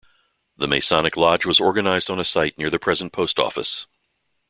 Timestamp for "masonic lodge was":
0.67-1.59